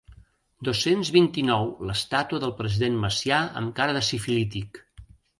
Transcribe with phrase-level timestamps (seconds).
[0.67, 4.81] Dos-cents vint-i-nou l'estàtua del president Macià amb cara de sifilític.